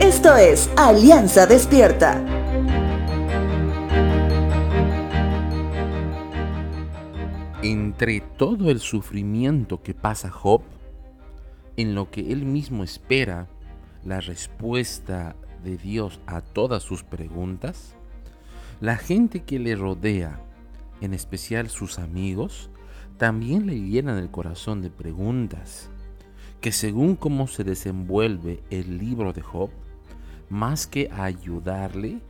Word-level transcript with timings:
Esto 0.00 0.36
es 0.36 0.70
Alianza 0.76 1.46
Despierta. 1.46 2.24
Entre 7.62 8.20
todo 8.20 8.70
el 8.70 8.80
sufrimiento 8.80 9.82
que 9.82 9.94
pasa 9.94 10.30
Job, 10.30 10.62
en 11.76 11.94
lo 11.94 12.10
que 12.10 12.32
él 12.32 12.44
mismo 12.44 12.84
espera 12.84 13.48
la 14.04 14.20
respuesta 14.20 15.34
de 15.64 15.76
Dios 15.76 16.20
a 16.26 16.40
todas 16.40 16.82
sus 16.82 17.04
preguntas, 17.04 17.94
la 18.80 18.96
gente 18.96 19.44
que 19.44 19.58
le 19.58 19.76
rodea, 19.76 20.40
en 21.00 21.14
especial 21.14 21.68
sus 21.68 21.98
amigos, 21.98 22.70
también 23.16 23.66
le 23.66 23.80
llenan 23.80 24.18
el 24.18 24.30
corazón 24.30 24.82
de 24.82 24.90
preguntas 24.90 25.90
que 26.62 26.70
según 26.70 27.16
cómo 27.16 27.48
se 27.48 27.64
desenvuelve 27.64 28.62
el 28.70 28.96
libro 28.96 29.32
de 29.32 29.42
Job, 29.42 29.70
más 30.48 30.86
que 30.86 31.10
ayudarle, 31.10 32.20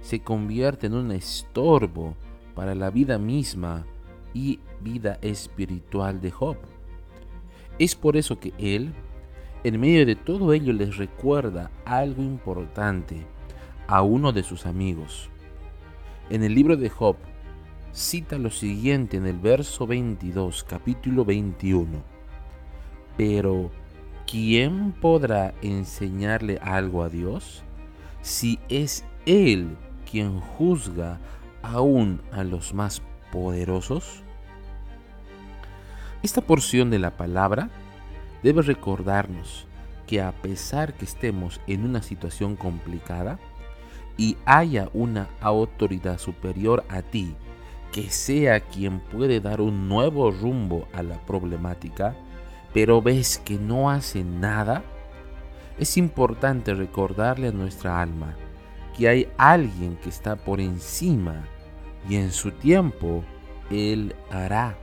se 0.00 0.20
convierte 0.20 0.86
en 0.86 0.94
un 0.94 1.12
estorbo 1.12 2.16
para 2.54 2.74
la 2.74 2.90
vida 2.90 3.18
misma 3.18 3.84
y 4.32 4.60
vida 4.80 5.18
espiritual 5.20 6.22
de 6.22 6.30
Job. 6.30 6.56
Es 7.78 7.94
por 7.94 8.16
eso 8.16 8.40
que 8.40 8.54
él, 8.58 8.94
en 9.62 9.78
medio 9.78 10.06
de 10.06 10.16
todo 10.16 10.54
ello, 10.54 10.72
les 10.72 10.96
recuerda 10.96 11.70
algo 11.84 12.22
importante 12.22 13.26
a 13.86 14.00
uno 14.00 14.32
de 14.32 14.42
sus 14.42 14.64
amigos. 14.64 15.28
En 16.30 16.42
el 16.42 16.54
libro 16.54 16.78
de 16.78 16.88
Job 16.88 17.16
cita 17.92 18.38
lo 18.38 18.48
siguiente 18.48 19.18
en 19.18 19.26
el 19.26 19.38
verso 19.38 19.86
22, 19.86 20.64
capítulo 20.64 21.26
21. 21.26 22.02
Pero, 23.18 23.70
¿quién 24.32 24.92
podrá 24.92 25.52
enseñarle 25.60 26.58
algo 26.62 27.02
a 27.02 27.10
Dios 27.10 27.62
si 28.22 28.58
es 28.70 29.04
Él 29.26 29.76
quien 30.10 30.40
juzga 30.40 31.18
aún 31.60 32.22
a 32.32 32.42
los 32.42 32.72
más 32.72 33.02
poderosos? 33.30 34.22
Esta 36.22 36.40
porción 36.40 36.88
de 36.88 36.98
la 36.98 37.10
palabra 37.18 37.68
debe 38.42 38.62
recordarnos 38.62 39.66
que 40.06 40.22
a 40.22 40.32
pesar 40.32 40.94
que 40.94 41.04
estemos 41.04 41.60
en 41.66 41.84
una 41.84 42.00
situación 42.00 42.56
complicada 42.56 43.38
y 44.16 44.38
haya 44.46 44.88
una 44.94 45.28
autoridad 45.42 46.16
superior 46.16 46.84
a 46.88 47.02
ti 47.02 47.34
que 47.92 48.08
sea 48.08 48.60
quien 48.60 49.00
puede 49.00 49.40
dar 49.40 49.60
un 49.60 49.90
nuevo 49.90 50.30
rumbo 50.30 50.88
a 50.94 51.02
la 51.02 51.18
problemática, 51.26 52.16
pero 52.72 53.02
ves 53.02 53.38
que 53.38 53.58
no 53.58 53.90
hace 53.90 54.24
nada, 54.24 54.82
es 55.78 55.96
importante 55.96 56.74
recordarle 56.74 57.48
a 57.48 57.52
nuestra 57.52 58.00
alma 58.00 58.36
que 58.96 59.08
hay 59.08 59.28
alguien 59.38 59.96
que 59.96 60.08
está 60.08 60.36
por 60.36 60.60
encima 60.60 61.44
y 62.08 62.16
en 62.16 62.30
su 62.30 62.52
tiempo 62.52 63.24
Él 63.70 64.14
hará. 64.30 64.76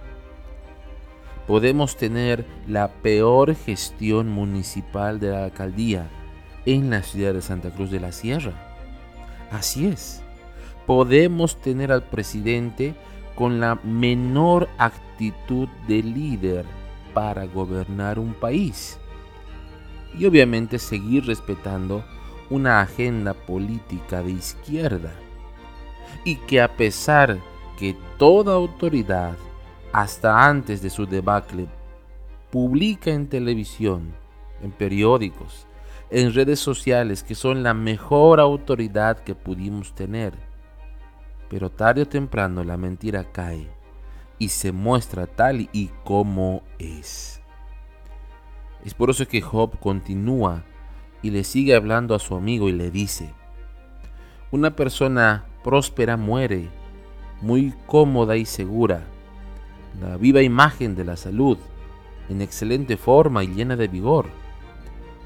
Podemos 1.48 1.98
tener 1.98 2.45
la 2.67 2.90
peor 2.90 3.56
gestión 3.56 4.30
municipal 4.30 5.20
de 5.20 5.32
la 5.32 5.45
alcaldía 5.45 6.08
en 6.66 6.90
la 6.90 7.02
ciudad 7.02 7.34
de 7.34 7.42
Santa 7.42 7.72
Cruz 7.72 7.90
de 7.90 8.00
la 8.00 8.12
Sierra. 8.12 8.54
Así 9.52 9.88
es. 9.88 10.22
Podemos 10.86 11.60
tener 11.60 11.92
al 11.92 12.04
presidente 12.04 12.95
con 13.36 13.60
la 13.60 13.76
menor 13.84 14.70
actitud 14.78 15.67
de 15.88 16.04
líder 16.04 16.66
para 17.20 17.45
gobernar 17.45 18.17
un 18.17 18.34
país. 18.34 18.98
Y 20.17 20.25
obviamente 20.25 20.80
seguir 20.80 21.26
respetando 21.26 22.02
una 22.50 22.80
agenda 22.80 23.34
política 23.34 24.23
de 24.23 24.31
izquierda. 24.31 25.11
Y 26.23 26.38
que 26.38 26.61
a 26.61 26.78
pesar 26.78 27.38
que 27.78 27.94
toda 28.17 28.54
autoridad 28.54 29.36
hasta 29.92 30.48
antes 30.48 30.82
de 30.82 30.89
su 30.89 31.05
debacle, 31.05 31.67
publica 32.52 33.11
en 33.11 33.27
televisión, 33.27 34.14
en 34.61 34.72
periódicos, 34.72 35.67
en 36.10 36.33
redes 36.33 36.61
sociales 36.61 37.22
que 37.22 37.36
son 37.36 37.64
la 37.64 37.73
mejor 37.73 38.39
autoridad 38.39 39.20
que 39.20 39.36
pudimos 39.36 39.93
tener. 39.93 40.36
Pero 41.49 41.70
tarde 41.70 42.04
o 42.04 42.08
temprano 42.08 42.64
la 42.64 42.77
mentira 42.77 43.26
cae 43.30 43.79
y 44.39 44.50
se 44.50 44.72
muestra 44.72 45.27
tal 45.27 45.70
y 45.73 45.92
como 46.04 46.64
es. 46.80 47.42
Es 48.83 48.94
por 48.94 49.10
eso 49.10 49.27
que 49.27 49.42
Job 49.42 49.77
continúa 49.80 50.64
y 51.22 51.32
le 51.32 51.44
sigue 51.44 51.76
hablando 51.76 52.16
a 52.16 52.20
su 52.20 52.36
amigo 52.36 52.70
y 52.70 52.72
le 52.72 52.89
dice, 52.89 53.33
una 54.52 54.76
persona 54.76 55.45
próspera 55.64 56.16
muere, 56.17 56.70
muy 57.42 57.73
cómoda 57.86 58.38
y 58.38 58.45
segura, 58.45 59.04
la 60.02 60.17
viva 60.17 60.42
imagen 60.42 60.95
de 60.95 61.04
la 61.04 61.17
salud, 61.17 61.58
en 62.30 62.42
excelente 62.42 62.95
forma 62.95 63.44
y 63.44 63.48
llena 63.48 63.76
de 63.76 63.88
vigor. 63.88 64.28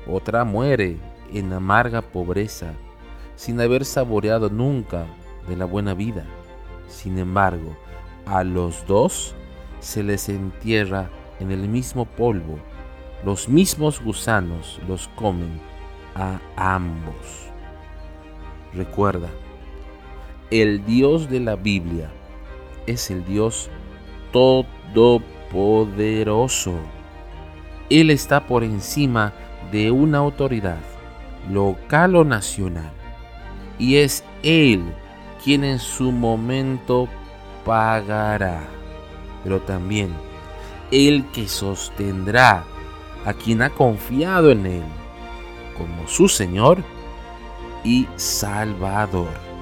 Otra 0.07 0.43
muere 0.43 0.97
en 1.31 1.53
amarga 1.53 2.01
pobreza, 2.01 2.73
sin 3.35 3.61
haber 3.61 3.85
saboreado 3.85 4.49
nunca 4.49 5.05
de 5.47 5.55
la 5.55 5.65
buena 5.65 5.93
vida. 5.93 6.25
Sin 6.87 7.17
embargo, 7.17 7.75
a 8.25 8.43
los 8.43 8.85
dos 8.87 9.35
se 9.79 10.03
les 10.03 10.29
entierra 10.29 11.09
en 11.39 11.51
el 11.51 11.67
mismo 11.67 12.05
polvo, 12.05 12.59
los 13.25 13.49
mismos 13.49 13.99
gusanos 14.01 14.79
los 14.87 15.07
comen 15.09 15.59
a 16.15 16.39
ambos. 16.55 17.49
Recuerda, 18.73 19.29
el 20.51 20.85
Dios 20.85 21.29
de 21.29 21.39
la 21.39 21.55
Biblia 21.55 22.11
es 22.85 23.09
el 23.11 23.23
Dios 23.25 23.69
todopoderoso. 24.31 26.73
Él 27.89 28.09
está 28.09 28.47
por 28.47 28.63
encima 28.63 29.33
de 29.71 29.91
una 29.91 30.17
autoridad, 30.19 30.79
local 31.51 32.15
o 32.15 32.23
nacional, 32.23 32.93
y 33.77 33.97
es 33.97 34.23
Él 34.43 34.81
quien 35.43 35.63
en 35.63 35.79
su 35.79 36.11
momento 36.11 37.07
pagará, 37.65 38.63
pero 39.43 39.61
también 39.61 40.13
el 40.91 41.25
que 41.31 41.47
sostendrá 41.47 42.63
a 43.25 43.33
quien 43.33 43.61
ha 43.61 43.69
confiado 43.69 44.51
en 44.51 44.65
Él 44.65 44.83
como 45.77 46.07
su 46.07 46.27
Señor 46.27 46.83
y 47.83 48.07
Salvador. 48.15 49.52